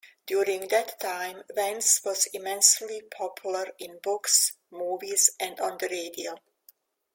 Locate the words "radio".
5.89-6.39